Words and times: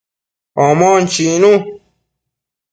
Omon 0.65 1.01
chicnu 1.11 1.51